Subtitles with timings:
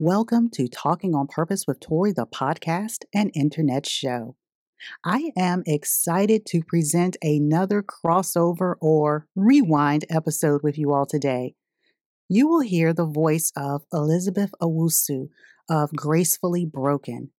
[0.00, 4.34] Welcome to Talking on Purpose with Tori, the podcast and internet show.
[5.04, 11.54] I am excited to present another crossover or rewind episode with you all today.
[12.28, 15.28] You will hear the voice of Elizabeth Owusu
[15.70, 17.30] of Gracefully Broken.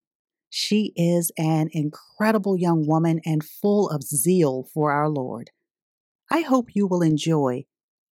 [0.49, 5.51] She is an incredible young woman and full of zeal for our Lord.
[6.31, 7.65] I hope you will enjoy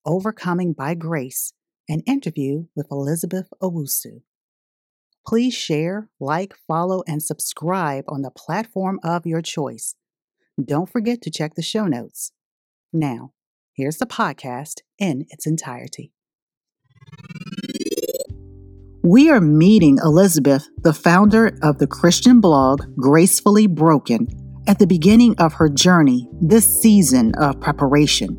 [0.05, 1.53] Overcoming by Grace,
[1.87, 4.19] an interview with Elizabeth Owusu.
[5.25, 9.95] Please share, like, follow, and subscribe on the platform of your choice.
[10.63, 12.31] Don't forget to check the show notes.
[12.91, 13.31] Now,
[13.73, 16.11] here's the podcast in its entirety.
[19.01, 24.27] We are meeting Elizabeth, the founder of the Christian blog Gracefully Broken,
[24.67, 28.37] at the beginning of her journey this season of preparation.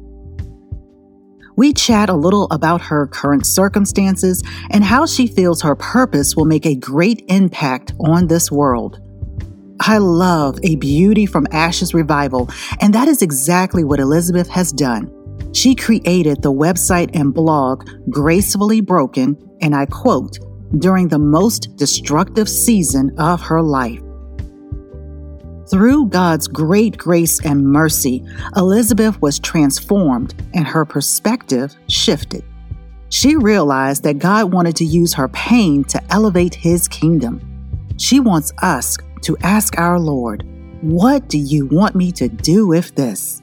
[1.56, 6.46] We chat a little about her current circumstances and how she feels her purpose will
[6.46, 9.00] make a great impact on this world.
[9.80, 12.48] I love a Beauty from Ashes revival,
[12.80, 15.10] and that is exactly what Elizabeth has done.
[15.52, 20.38] She created the website and blog Gracefully Broken, and I quote,
[20.78, 24.00] during the most destructive season of her life.
[25.70, 28.22] Through God's great grace and mercy,
[28.54, 32.44] Elizabeth was transformed and her perspective shifted.
[33.08, 37.40] She realized that God wanted to use her pain to elevate his kingdom.
[37.96, 40.44] She wants us to ask our Lord,
[40.82, 43.40] What do you want me to do with this?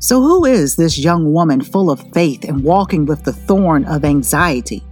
[0.00, 4.04] So, who is this young woman full of faith and walking with the thorn of
[4.04, 4.82] anxiety?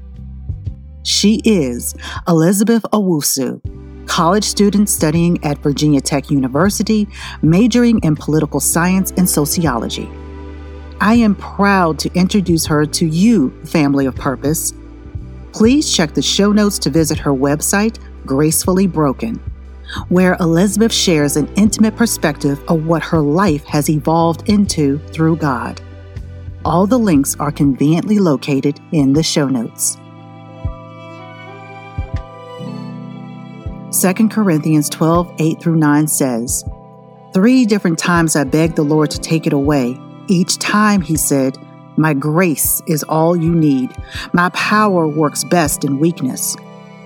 [1.02, 1.94] She is
[2.28, 3.60] Elizabeth Owusu,
[4.10, 7.06] college student studying at Virginia Tech University,
[7.42, 10.10] majoring in political science and sociology.
[11.00, 14.74] I am proud to introduce her to you, Family of Purpose.
[15.52, 19.36] Please check the show notes to visit her website, Gracefully Broken,
[20.08, 25.80] where Elizabeth shares an intimate perspective of what her life has evolved into through God.
[26.64, 29.99] All the links are conveniently located in the show notes.
[33.92, 36.64] 2 Corinthians 12 8 through 9 says,
[37.34, 39.96] Three different times I begged the Lord to take it away.
[40.28, 41.56] Each time he said,
[41.96, 43.90] My grace is all you need.
[44.32, 46.56] My power works best in weakness.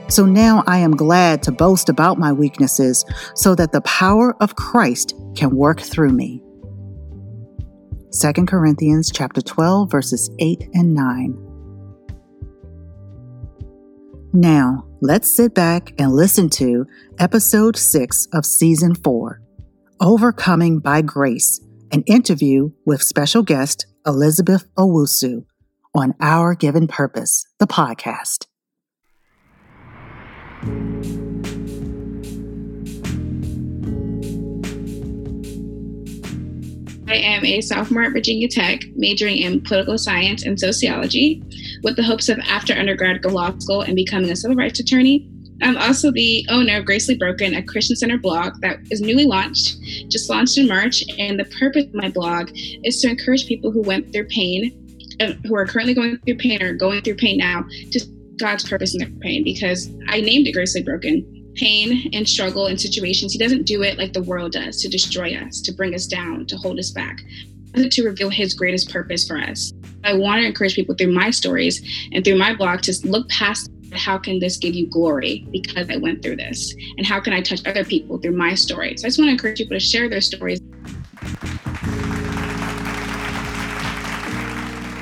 [0.08, 4.56] So now I am glad to boast about my weaknesses so that the power of
[4.56, 6.42] Christ can work through me.
[8.20, 11.53] 2 Corinthians chapter 12 verses 8 and 9.
[14.36, 16.86] Now, let's sit back and listen to
[17.20, 19.40] episode 6 of season 4
[20.00, 21.60] Overcoming by Grace,
[21.92, 25.44] an interview with special guest Elizabeth Owusu
[25.94, 28.46] on Our Given Purpose, the podcast.
[37.14, 41.40] I am a sophomore at Virginia Tech, majoring in political science and sociology,
[41.84, 45.30] with the hopes of after undergrad go law school and becoming a civil rights attorney.
[45.62, 49.80] I'm also the owner of Gracefully Broken, a Christian Center blog that is newly launched,
[50.08, 51.04] just launched in March.
[51.16, 55.34] And the purpose of my blog is to encourage people who went through pain, uh,
[55.46, 58.00] who are currently going through pain or going through pain now, to
[58.40, 59.44] God's purpose in their pain.
[59.44, 63.98] Because I named it Gracefully Broken pain and struggle and situations, he doesn't do it
[63.98, 67.22] like the world does to destroy us, to bring us down, to hold us back,
[67.72, 69.72] but to reveal his greatest purpose for us.
[70.04, 71.82] I want to encourage people through my stories
[72.12, 75.96] and through my blog to look past how can this give you glory because I
[75.96, 76.74] went through this?
[76.96, 78.96] And how can I touch other people through my story?
[78.96, 80.60] So I just want to encourage people to share their stories.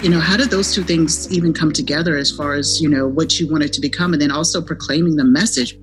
[0.02, 3.06] You know, how did those two things even come together as far as, you know,
[3.06, 5.76] what you wanted to become and then also proclaiming the message?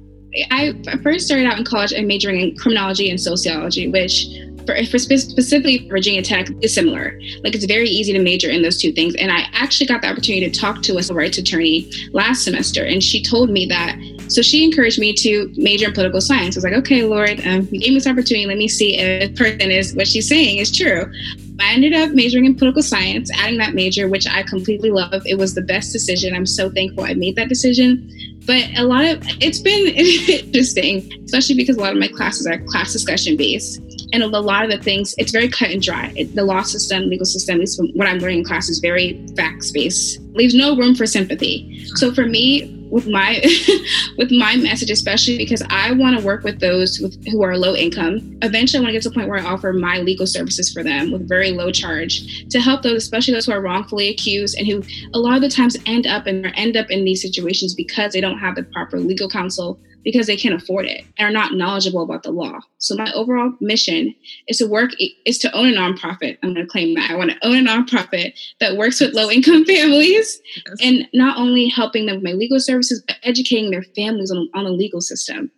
[0.51, 4.28] I first started out in college and majoring in criminology and sociology, which
[4.66, 7.19] for, for specifically Virginia Tech is similar.
[7.44, 9.16] Like it's very easy to major in those two things.
[9.16, 12.84] And I actually got the opportunity to talk to a civil rights attorney last semester,
[12.84, 13.97] and she told me that.
[14.28, 16.55] So she encouraged me to major in political science.
[16.55, 18.46] I was like, okay, Lord, um, you gave me this opportunity.
[18.46, 21.11] Let me see if person is what she's saying is true.
[21.59, 25.23] I ended up majoring in political science, adding that major, which I completely love.
[25.25, 26.35] It was the best decision.
[26.35, 29.87] I'm so thankful I made that decision but a lot of it's been
[30.43, 33.79] interesting, especially because a lot of my classes are class discussion based.
[34.11, 36.11] And a lot of the things, it's very cut and dry.
[36.16, 38.79] It, the law system, legal system, at least from what I'm learning in class, is
[38.79, 41.85] very facts based, leaves no room for sympathy.
[41.97, 43.41] So for me, with my
[44.18, 47.76] with my message especially because i want to work with those with, who are low
[47.76, 48.38] income.
[48.41, 50.84] Eventually i want to get to a point where i offer my legal services for
[50.84, 54.68] them with very low charge to help those especially those who are wrongfully accused and
[54.68, 54.84] who
[55.14, 58.22] a lot of the times end up and end up in these situations because they
[58.22, 62.03] don't have the proper legal counsel because they can't afford it and are not knowledgeable
[62.03, 62.59] about the law.
[62.78, 64.16] So my overall mission
[64.47, 64.91] is to work
[65.25, 66.37] is to own a nonprofit.
[66.41, 69.29] I'm going to claim that I want to own a nonprofit that works with low
[69.29, 70.78] income families yes.
[70.81, 74.63] and not only helping them with my legal services, but educating their families on, on
[74.63, 75.51] the legal system.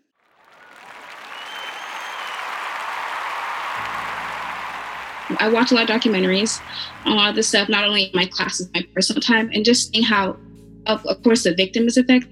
[5.39, 6.61] I watch a lot of documentaries
[7.05, 9.63] on a lot of this stuff, not only in my classes, my personal time, and
[9.63, 10.35] just seeing how,
[10.88, 12.29] of, of course, the victim is affected,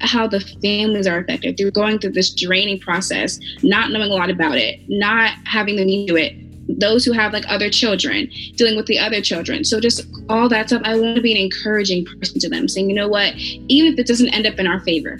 [0.00, 4.30] how the families are affected through going through this draining process, not knowing a lot
[4.30, 6.34] about it, not having the need to it.
[6.80, 9.64] Those who have like other children, dealing with the other children.
[9.64, 12.90] So just all that stuff, I want to be an encouraging person to them, saying,
[12.90, 15.18] you know what, even if it doesn't end up in our favor,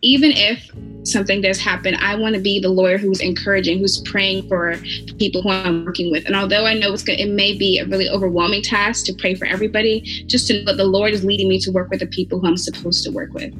[0.00, 0.70] even if
[1.06, 4.76] something does happen, I want to be the lawyer who's encouraging, who's praying for
[5.18, 6.24] people who I'm working with.
[6.24, 9.34] And although I know it's good, it may be a really overwhelming task to pray
[9.34, 12.06] for everybody, just to know that the Lord is leading me to work with the
[12.06, 13.52] people who I'm supposed to work with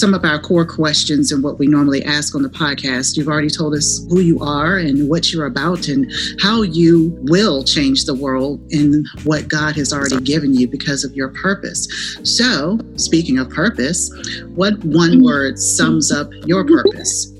[0.00, 3.18] some of our core questions and what we normally ask on the podcast.
[3.18, 6.10] You've already told us who you are and what you're about and
[6.40, 11.14] how you will change the world and what God has already given you because of
[11.14, 11.86] your purpose.
[12.22, 14.10] So, speaking of purpose,
[14.54, 17.30] what one word sums up your purpose?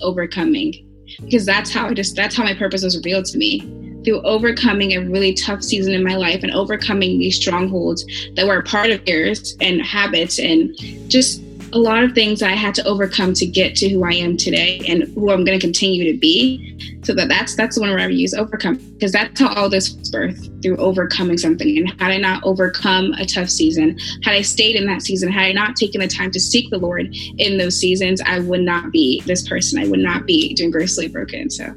[0.00, 0.90] Overcoming.
[1.20, 3.60] Because that's how I just that's how my purpose was revealed to me
[4.04, 8.04] through overcoming a really tough season in my life and overcoming these strongholds
[8.36, 10.74] that were part of yours and habits and
[11.08, 11.43] just
[11.74, 14.80] a lot of things I had to overcome to get to who I am today
[14.86, 16.78] and who I'm going to continue to be.
[17.02, 19.94] So that that's that's the one where I use overcome because that's how all this
[19.94, 21.76] was through overcoming something.
[21.76, 25.46] And had I not overcome a tough season, had I stayed in that season, had
[25.46, 28.92] I not taken the time to seek the Lord in those seasons, I would not
[28.92, 29.82] be this person.
[29.82, 31.50] I would not be doing gracefully broken.
[31.50, 31.74] So.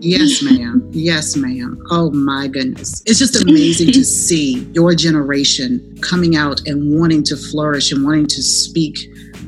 [0.00, 0.88] Yes, ma'am.
[0.92, 1.82] Yes, ma'am.
[1.90, 3.02] Oh my goodness.
[3.06, 8.26] It's just amazing to see your generation coming out and wanting to flourish and wanting
[8.28, 8.98] to speak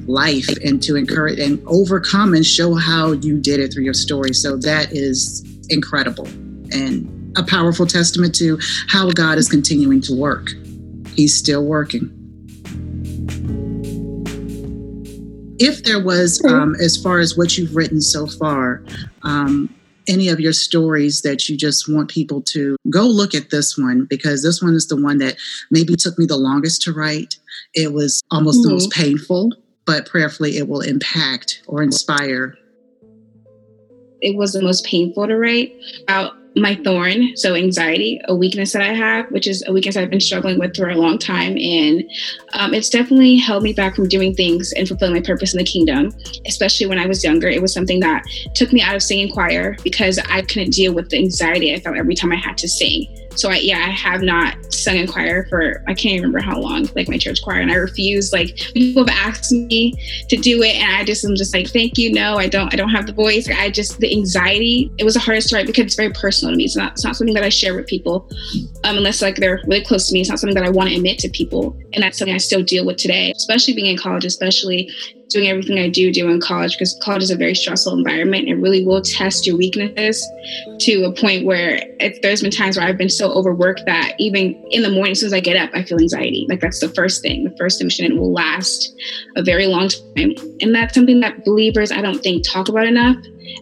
[0.07, 4.35] life and to encourage and overcome and show how you did it through your story.
[4.35, 6.27] So that is incredible
[6.73, 8.59] and a powerful testament to
[8.89, 10.51] how God is continuing to work.
[11.15, 12.17] He's still working.
[15.63, 18.83] If there was, um, as far as what you've written so far,
[19.23, 19.73] um,
[20.11, 24.07] any of your stories that you just want people to go look at this one
[24.07, 25.37] because this one is the one that
[25.71, 27.37] maybe took me the longest to write.
[27.75, 28.69] It was almost mm-hmm.
[28.69, 29.53] the most painful,
[29.87, 32.57] but prayerfully it will impact or inspire.
[34.21, 35.73] It was the most painful to write
[36.03, 40.11] about my thorn, so anxiety, a weakness that I have, which is a weakness I've
[40.11, 41.57] been struggling with for a long time.
[41.57, 42.03] And
[42.55, 45.65] um, it's definitely held me back from doing things and fulfilling my purpose in the
[45.65, 46.13] kingdom,
[46.47, 47.49] especially when I was younger.
[47.49, 48.25] It was something that
[48.55, 51.97] took me out of singing choir because I couldn't deal with the anxiety I felt
[51.97, 53.07] every time I had to sing.
[53.37, 56.89] So I yeah, I have not sung in choir for I can't remember how long,
[56.95, 58.33] like my church choir, and I refuse.
[58.33, 59.95] Like people have asked me
[60.29, 62.77] to do it, and I just am just like, thank you, no, I don't, I
[62.77, 63.49] don't have the voice.
[63.49, 64.91] I just the anxiety.
[64.99, 66.65] It was the hardest to write because it's very personal to me.
[66.65, 68.29] It's not, it's not something that I share with people,
[68.85, 70.21] um, unless like they're really close to me.
[70.21, 72.63] It's not something that I want to admit to people, and that's something I still
[72.63, 74.91] deal with today, especially being in college, especially
[75.31, 78.49] doing everything I do do in college because college is a very stressful environment.
[78.49, 80.29] It really will test your weaknesses
[80.81, 84.55] to a point where it, there's been times where I've been so overworked that even
[84.71, 86.47] in the morning, as soon as I get up, I feel anxiety.
[86.49, 88.05] Like that's the first thing, the first emotion.
[88.07, 88.93] It will last
[89.37, 90.35] a very long time.
[90.61, 93.17] And that's something that believers, I don't think, talk about enough.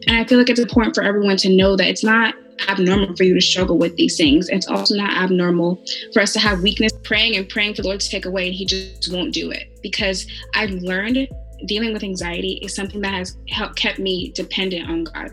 [0.07, 2.35] And I feel like it's important for everyone to know that it's not
[2.69, 4.49] abnormal for you to struggle with these things.
[4.49, 8.01] It's also not abnormal for us to have weakness, praying and praying for the Lord
[8.01, 9.69] to take away, and He just won't do it.
[9.83, 11.29] Because I've learned
[11.67, 15.31] dealing with anxiety is something that has helped kept me dependent on God.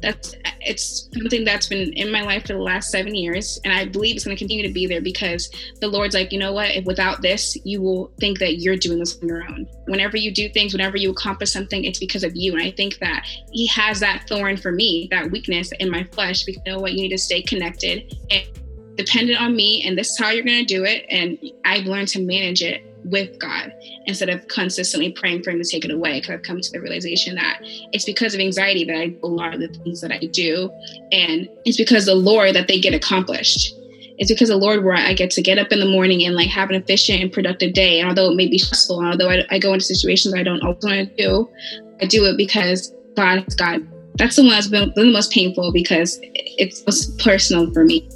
[0.00, 3.84] That's it's something that's been in my life for the last seven years, and I
[3.84, 6.70] believe it's going to continue to be there because the Lord's like, you know what?
[6.70, 9.66] If without this, you will think that you're doing this on your own.
[9.86, 12.54] Whenever you do things, whenever you accomplish something, it's because of you.
[12.54, 16.44] And I think that He has that thorn for me, that weakness in my flesh.
[16.44, 16.92] Because you know what?
[16.92, 18.44] You need to stay connected and
[18.96, 21.04] dependent on me, and this is how you're going to do it.
[21.10, 23.72] And I've learned to manage it with God
[24.06, 26.20] instead of consistently praying for Him to take it away.
[26.20, 27.58] Because I've come to the realization that
[27.92, 30.70] it's because of anxiety that I a lot of the things that I do,
[31.12, 33.74] and it's because the Lord that they get accomplished.
[34.18, 36.48] It's because the Lord where I get to get up in the morning and like
[36.48, 38.00] have an efficient and productive day.
[38.00, 40.62] And although it may be stressful, and although I, I go into situations I don't
[40.62, 41.50] always want to do,
[42.00, 43.86] I do it because God is God.
[44.16, 48.08] That's the one that's been, been the most painful because it's, it's personal for me.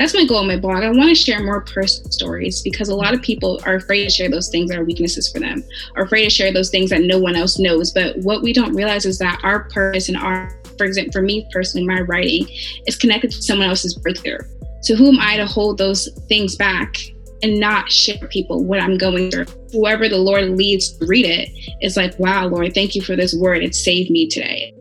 [0.00, 0.82] That's my goal in my blog.
[0.82, 4.10] I want to share more personal stories because a lot of people are afraid to
[4.10, 5.62] share those things that are weaknesses for them,
[5.94, 7.92] are afraid to share those things that no one else knows.
[7.92, 11.46] But what we don't realize is that our purpose and our, for example, for me
[11.52, 12.46] personally, my writing
[12.86, 14.38] is connected to someone else's breakthrough.
[14.80, 16.96] So who am I to hold those things back
[17.42, 19.44] and not share people what I'm going through?
[19.70, 21.50] Whoever the Lord leads to read it
[21.82, 23.62] is like, wow, Lord, thank you for this word.
[23.62, 24.72] It saved me today.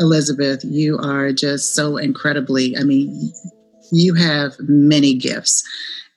[0.00, 3.32] Elizabeth, you are just so incredibly, I mean,
[3.90, 5.62] you have many gifts.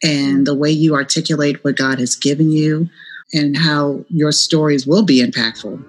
[0.03, 2.89] And the way you articulate what God has given you
[3.33, 5.83] and how your stories will be impactful.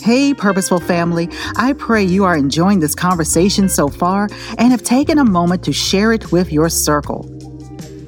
[0.00, 1.28] Hey, Purposeful Family.
[1.56, 5.72] I pray you are enjoying this conversation so far and have taken a moment to
[5.72, 7.41] share it with your circle.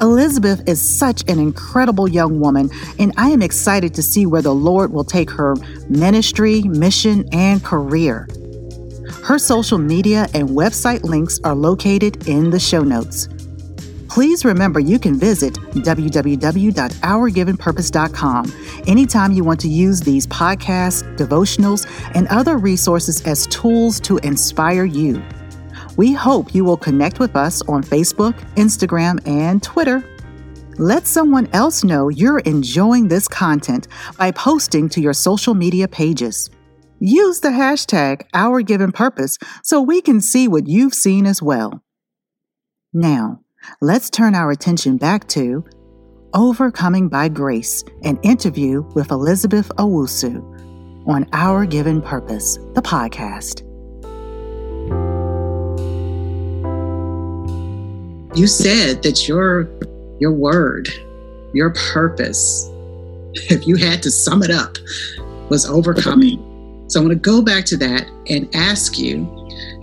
[0.05, 4.55] Elizabeth is such an incredible young woman, and I am excited to see where the
[4.55, 5.57] Lord will take her
[5.89, 8.29] ministry, mission, and career.
[9.25, 13.31] Her social media and website links are located in the show notes.
[14.11, 18.53] Please remember you can visit www.ourgivenpurpose.com
[18.87, 24.85] anytime you want to use these podcasts, devotionals, and other resources as tools to inspire
[24.85, 25.23] you.
[25.97, 30.05] We hope you will connect with us on Facebook, Instagram, and Twitter.
[30.77, 33.87] Let someone else know you're enjoying this content
[34.19, 36.51] by posting to your social media pages.
[36.99, 41.83] Use the hashtag Our Given Purpose so we can see what you've seen as well.
[42.93, 43.41] Now,
[43.81, 45.65] let's turn our attention back to
[46.33, 53.74] Overcoming by Grace, an interview with Elizabeth Owusu on Our Given Purpose, the podcast.
[58.35, 59.69] You said that your
[60.19, 60.89] your word,
[61.53, 62.69] your purpose,
[63.35, 64.77] if you had to sum it up,
[65.51, 66.39] was overcoming.
[66.89, 69.25] So I want to go back to that and ask you,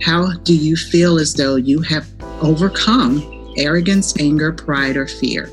[0.02, 2.06] how do you feel as though you have
[2.42, 5.46] overcome arrogance, anger, pride, or fear?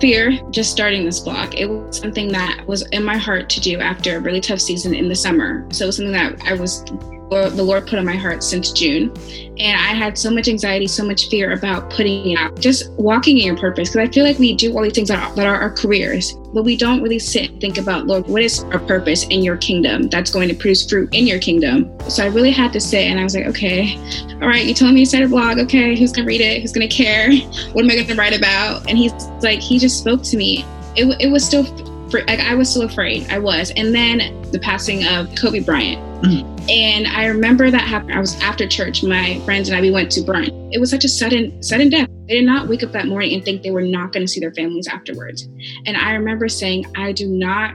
[0.00, 3.78] Fear, just starting this blog, it was something that was in my heart to do
[3.78, 5.66] after a really tough season in the summer.
[5.70, 6.82] So it was something that I was
[7.28, 9.12] the Lord put on my heart since June.
[9.58, 13.38] And I had so much anxiety, so much fear about putting it out, just walking
[13.38, 13.90] in your purpose.
[13.90, 16.34] Because I feel like we do all these things that are, that are our careers,
[16.54, 19.56] but we don't really sit and think about, Lord, what is our purpose in your
[19.56, 21.92] kingdom that's going to produce fruit in your kingdom?
[22.08, 23.96] So I really had to sit and I was like, okay,
[24.40, 25.58] all right, you telling me to start a blog.
[25.58, 26.62] Okay, who's going to read it?
[26.62, 27.32] Who's going to care?
[27.72, 28.88] What am I going to write about?
[28.88, 30.64] And he's like, he just spoke to me.
[30.96, 31.64] It, it was still,
[32.12, 33.28] like, I was still afraid.
[33.30, 33.72] I was.
[33.72, 36.00] And then the passing of Kobe Bryant.
[36.22, 38.12] Mm-hmm and I remember that happened.
[38.12, 39.02] I was after church.
[39.02, 40.50] My friends and I we went to brunch.
[40.72, 42.08] It was such a sudden sudden death.
[42.26, 44.38] They did not wake up that morning and think they were not going to see
[44.38, 45.48] their families afterwards.
[45.86, 47.74] And I remember saying, I do not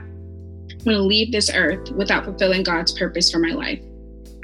[0.84, 3.80] want to leave this earth without fulfilling God's purpose for my life.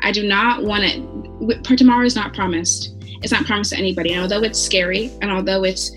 [0.02, 1.76] I do not want to.
[1.76, 2.96] Tomorrow is not promised.
[3.22, 4.12] It's not promised to anybody.
[4.12, 5.92] And although it's scary, and although it's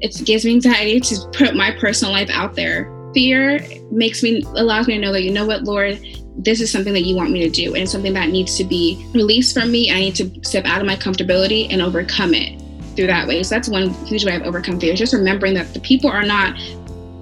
[0.00, 4.86] it gives me anxiety to put my personal life out there, fear makes me allows
[4.86, 5.98] me to know that you know what, Lord,
[6.38, 9.06] this is something that you want me to do and something that needs to be
[9.12, 9.90] released from me.
[9.90, 12.60] I need to step out of my comfortability and overcome it
[12.94, 13.42] through that way.
[13.42, 14.94] So that's one huge way I've overcome fear.
[14.94, 16.56] Just remembering that the people are not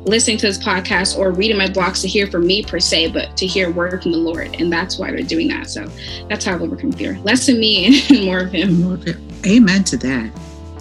[0.04, 3.37] listening to this podcast or reading my blogs to hear from me per se, but
[3.38, 4.54] to hear word from the Lord.
[4.61, 5.68] And that's why they're doing that.
[5.68, 5.87] So
[6.28, 7.18] that's how I've overcome fear.
[7.25, 8.82] Less of me and more of him.
[8.82, 9.28] More of him.
[9.46, 10.28] Amen to that.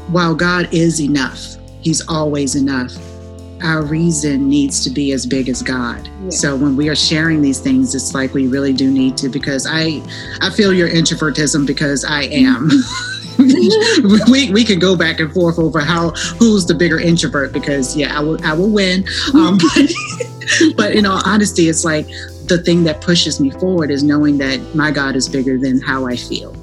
[0.10, 2.98] While God is enough, He's always enough
[3.64, 6.08] our reason needs to be as big as God.
[6.24, 6.30] Yeah.
[6.30, 9.66] So when we are sharing these things, it's like we really do need to because
[9.70, 10.02] I
[10.42, 12.70] I feel your introvertism because I am.
[14.30, 18.18] we, we can go back and forth over how who's the bigger introvert because yeah
[18.18, 19.92] I will I will win um, but,
[20.78, 22.08] but in all honesty it's like
[22.48, 26.06] the thing that pushes me forward is knowing that my God is bigger than how
[26.06, 26.54] I feel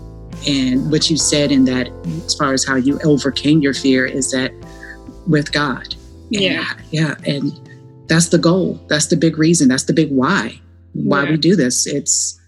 [0.46, 1.88] and what you said in that
[2.24, 4.52] as far as how you overcame your fear is that
[5.26, 5.94] with God
[6.30, 6.64] yeah.
[6.90, 7.14] yeah.
[7.26, 7.52] And
[8.08, 8.80] that's the goal.
[8.88, 9.68] That's the big reason.
[9.68, 10.60] That's the big why.
[10.94, 11.30] Why yeah.
[11.30, 11.86] we do this.
[11.86, 12.38] It's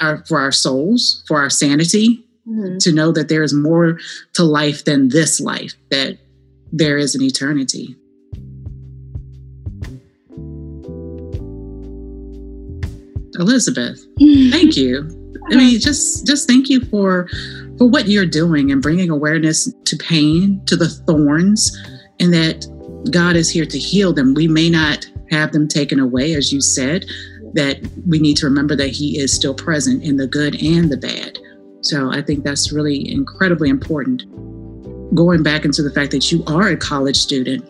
[0.00, 2.78] our for our souls, for our sanity, mm-hmm.
[2.78, 3.98] to know that there is more
[4.34, 6.18] to life than this life, that
[6.72, 7.96] there is an eternity.
[13.38, 14.04] Elizabeth,
[14.50, 15.08] thank you.
[15.50, 17.28] I mean, just just thank you for
[17.78, 21.76] for what you're doing and bringing awareness to pain, to the thorns,
[22.18, 22.66] and that
[23.10, 24.34] God is here to heal them.
[24.34, 27.06] We may not have them taken away, as you said,
[27.54, 30.96] that we need to remember that He is still present in the good and the
[30.96, 31.38] bad.
[31.80, 34.24] So I think that's really incredibly important.
[35.14, 37.64] Going back into the fact that you are a college student,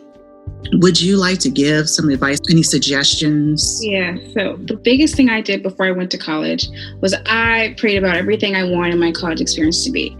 [0.72, 3.80] would you like to give some advice, any suggestions?
[3.84, 4.16] Yeah.
[4.32, 6.68] So, the biggest thing I did before I went to college
[7.00, 10.16] was I prayed about everything I wanted my college experience to be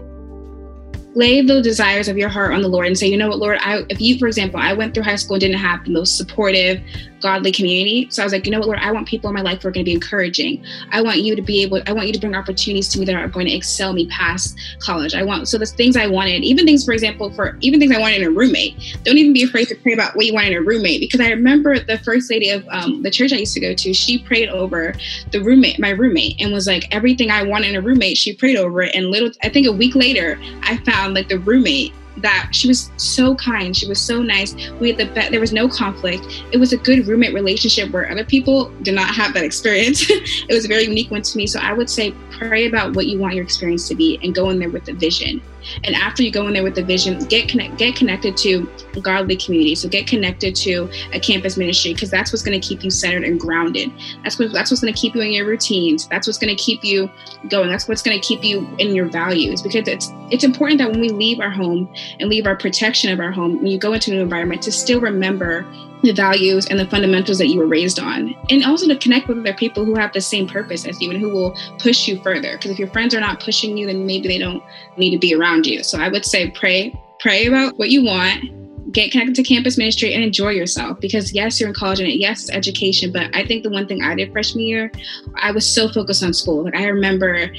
[1.17, 3.57] lay the desires of your heart on the Lord and say, you know what, Lord,
[3.61, 6.15] I, if you, for example, I went through high school and didn't have the most
[6.15, 6.79] supportive,
[7.21, 8.07] godly community.
[8.09, 9.67] So I was like, you know what, Lord, I want people in my life who
[9.67, 10.63] are going to be encouraging.
[10.91, 13.15] I want you to be able, I want you to bring opportunities to me that
[13.15, 15.13] are going to excel me past college.
[15.13, 17.99] I want, so the things I wanted, even things, for example, for even things I
[17.99, 20.53] wanted in a roommate, don't even be afraid to pray about what you want in
[20.53, 20.99] a roommate.
[20.99, 23.93] Because I remember the first lady of um, the church I used to go to,
[23.93, 24.93] she prayed over
[25.31, 28.57] the roommate, my roommate, and was like, everything I wanted in a roommate, she prayed
[28.57, 28.95] over it.
[28.95, 32.91] And little, I think a week later, I found like the roommate that she was
[32.97, 34.55] so kind she was so nice.
[34.79, 36.43] We had the best there was no conflict.
[36.51, 40.09] It was a good roommate relationship where other people did not have that experience.
[40.49, 41.47] It was a very unique one to me.
[41.47, 44.49] So i would say pray about what you want your experience to be and go
[44.49, 45.41] in there with a vision
[45.83, 49.01] and after you go in there with a vision, get connect, get connected to a
[49.01, 49.75] godly community.
[49.75, 53.23] So get connected to a campus ministry because that's what's going to keep you centered
[53.23, 53.91] and grounded.
[54.23, 56.07] That's what that's what's going to keep you in your routines.
[56.07, 57.09] That's what's going to keep you
[57.49, 57.69] going.
[57.69, 60.99] That's what's going to keep you in your values because it's it's important that when
[60.99, 64.11] we leave our home and leave our protection of our home, when you go into
[64.11, 65.65] a new environment, to still remember
[66.07, 68.33] the values and the fundamentals that you were raised on.
[68.49, 71.19] And also to connect with other people who have the same purpose as you and
[71.19, 72.57] who will push you further.
[72.57, 74.63] Because if your friends are not pushing you then maybe they don't
[74.97, 75.83] need to be around you.
[75.83, 78.45] So i would say pray pray about what you want
[78.91, 80.99] get connected to campus ministry and enjoy yourself.
[80.99, 84.01] Because yes you're in college and yes it's education but i think the one thing
[84.01, 84.91] i did freshman year
[85.35, 86.63] i was so focused on school.
[86.63, 87.49] Like i remember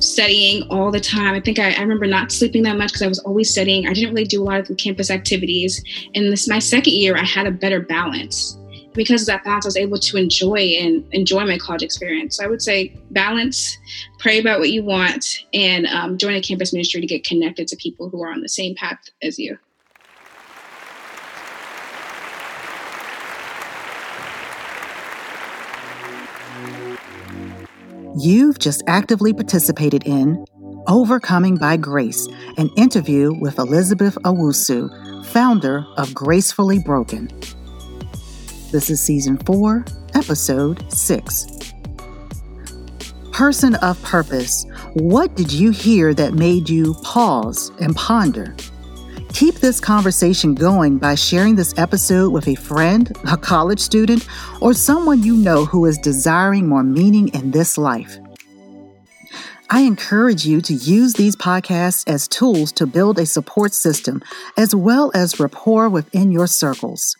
[0.00, 1.34] studying all the time.
[1.34, 3.86] I think I, I remember not sleeping that much because I was always studying.
[3.86, 5.82] I didn't really do a lot of campus activities.
[6.14, 8.56] And this my second year, I had a better balance.
[8.94, 12.36] Because of that balance, I was able to enjoy and enjoy my college experience.
[12.36, 13.78] So I would say balance,
[14.18, 17.76] pray about what you want, and um, join a campus ministry to get connected to
[17.76, 19.56] people who are on the same path as you.
[28.20, 30.44] You've just actively participated in
[30.88, 37.28] Overcoming by Grace, an interview with Elizabeth Owusu, founder of Gracefully Broken.
[38.72, 39.84] This is season four,
[40.14, 41.46] episode six.
[43.30, 48.56] Person of Purpose, what did you hear that made you pause and ponder?
[49.38, 54.26] Keep this conversation going by sharing this episode with a friend, a college student,
[54.60, 58.18] or someone you know who is desiring more meaning in this life.
[59.70, 64.24] I encourage you to use these podcasts as tools to build a support system
[64.56, 67.14] as well as rapport within your circles.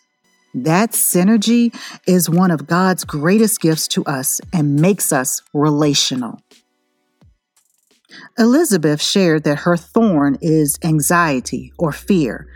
[0.53, 1.73] That synergy
[2.05, 6.41] is one of God's greatest gifts to us and makes us relational.
[8.37, 12.47] Elizabeth shared that her thorn is anxiety or fear,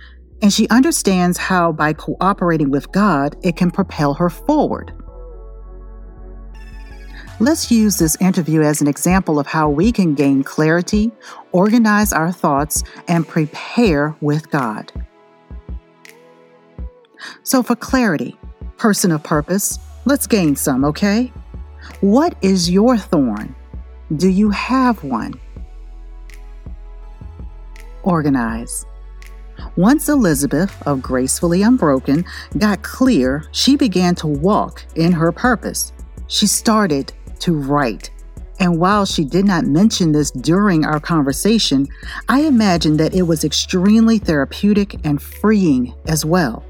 [0.42, 4.92] and she understands how by cooperating with God, it can propel her forward.
[7.40, 11.12] Let's use this interview as an example of how we can gain clarity,
[11.52, 14.92] organize our thoughts, and prepare with God.
[17.44, 18.38] So, for clarity,
[18.78, 21.32] person of purpose, let's gain some, okay?
[22.02, 23.56] What is your thorn?
[24.16, 25.40] Do you have one?
[28.04, 28.86] Organize.
[29.76, 32.26] Once Elizabeth of Gracefully Unbroken
[32.58, 35.94] got clear, she began to walk in her purpose.
[36.28, 38.10] She started to write.
[38.60, 41.88] And while she did not mention this during our conversation,
[42.30, 46.64] I imagine that it was extremely therapeutic and freeing as well.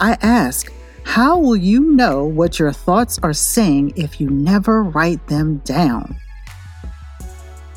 [0.00, 0.72] I ask,
[1.04, 6.16] how will you know what your thoughts are saying if you never write them down?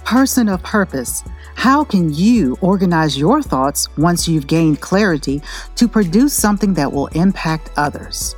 [0.06, 1.24] Person of purpose,
[1.56, 5.42] how can you organize your thoughts once you've gained clarity
[5.76, 8.36] to produce something that will impact others?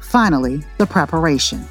[0.00, 1.64] Finally, the preparation.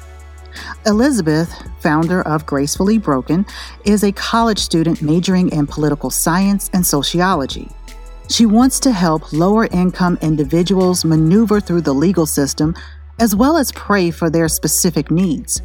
[0.86, 3.46] Elizabeth, founder of Gracefully Broken,
[3.84, 7.68] is a college student majoring in political science and sociology.
[8.28, 12.74] She wants to help lower income individuals maneuver through the legal system
[13.18, 15.62] as well as pray for their specific needs.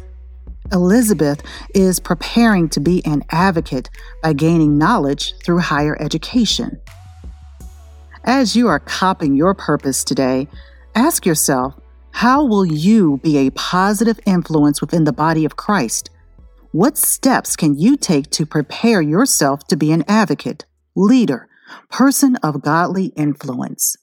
[0.72, 1.42] Elizabeth
[1.74, 3.88] is preparing to be an advocate
[4.22, 6.80] by gaining knowledge through higher education.
[8.24, 10.48] As you are copying your purpose today,
[10.94, 11.74] ask yourself
[12.10, 16.10] how will you be a positive influence within the body of Christ?
[16.72, 21.48] What steps can you take to prepare yourself to be an advocate, leader,
[21.90, 23.96] person of godly influence?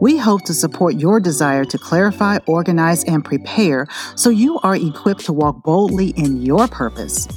[0.00, 5.24] We hope to support your desire to clarify, organize, and prepare so you are equipped
[5.26, 7.28] to walk boldly in your purpose.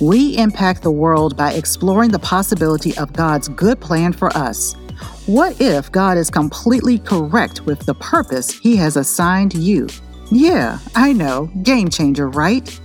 [0.00, 4.74] We impact the world by exploring the possibility of God's good plan for us.
[5.26, 9.88] What if God is completely correct with the purpose He has assigned you?
[10.30, 12.80] Yeah, I know, game changer, right?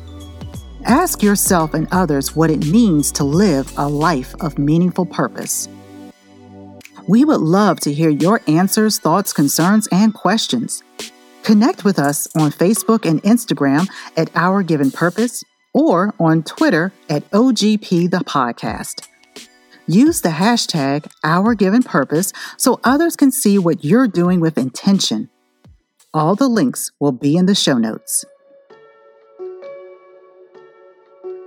[0.85, 5.67] Ask yourself and others what it means to live a life of meaningful purpose.
[7.09, 10.83] We would love to hear your answers, thoughts, concerns, and questions.
[11.41, 15.43] Connect with us on Facebook and Instagram at Our Given Purpose
[15.73, 19.07] or on Twitter at OGP the Podcast.
[19.87, 25.31] Use the hashtag Our Given Purpose so others can see what you're doing with intention.
[26.13, 28.23] All the links will be in the show notes.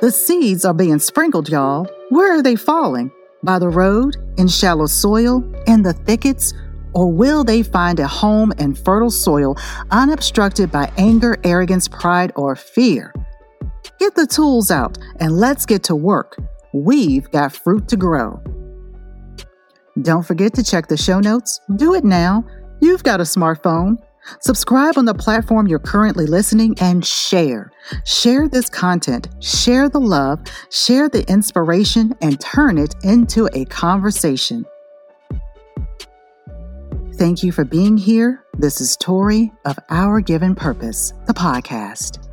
[0.01, 1.87] The seeds are being sprinkled, y'all.
[2.09, 3.13] Where are they falling?
[3.45, 6.55] By the road, in shallow soil, in the thickets,
[6.95, 9.57] or will they find a home in fertile soil
[9.91, 13.13] unobstructed by anger, arrogance, pride, or fear?
[13.99, 16.37] Get the tools out and let's get to work.
[16.73, 18.41] We've got fruit to grow.
[20.01, 21.61] Don't forget to check the show notes.
[21.77, 22.45] Do it now.
[22.81, 23.99] You've got a smartphone.
[24.41, 27.71] Subscribe on the platform you're currently listening and share.
[28.05, 34.65] Share this content, share the love, share the inspiration, and turn it into a conversation.
[37.15, 38.43] Thank you for being here.
[38.59, 42.32] This is Tori of Our Given Purpose, the podcast.